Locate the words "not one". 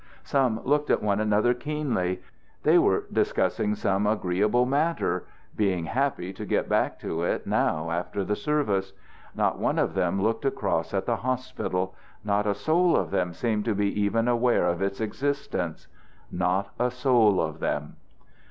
9.35-9.77